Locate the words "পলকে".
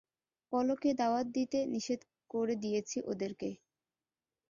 0.53-0.89